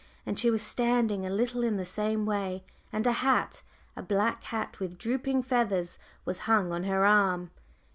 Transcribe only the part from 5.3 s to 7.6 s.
feathers was slung on her arm.